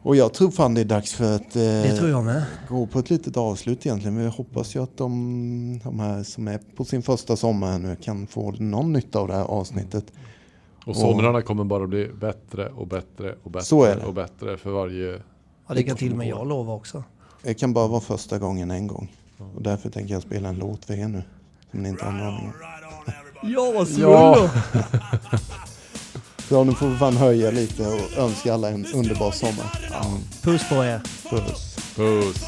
[0.01, 2.43] Och jag tror fan det är dags för att Det eh, tror jag med.
[2.69, 4.17] gå på ett litet avslut egentligen.
[4.17, 7.95] Vi hoppas ju att de, de här som är på sin första sommar här nu
[7.95, 10.11] kan få någon nytta av det här avsnittet.
[10.85, 14.07] Och somrarna kommer bara bli bättre och bättre och Så är bättre det.
[14.07, 15.21] och bättre för varje...
[15.67, 17.03] Ja, det kan till och med jag lova också.
[17.43, 19.11] Det kan bara vara första gången en gång.
[19.55, 21.23] Och därför tänker jag spela en låt för er nu.
[21.71, 22.53] Som ni inte har en aning om.
[23.41, 24.49] Ja, vad Ja.
[26.49, 29.79] Så nu får vi fan höja lite och önska alla en underbar sommar.
[30.41, 31.01] Puss på er.
[31.29, 31.75] Puss.
[31.95, 32.45] Puss!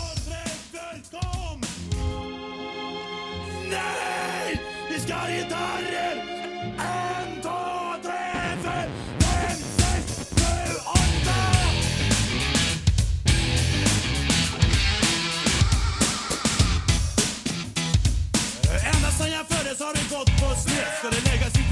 [3.70, 4.62] Nej!
[4.94, 5.97] Vi ska ha gitarrer!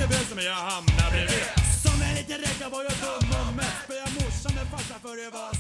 [0.06, 1.46] Läggas inte som men jag hamnar bredvid.
[1.84, 3.84] Som en liten räka var jag dum och mest.
[3.84, 5.55] Spöade morsan med farsan för det var.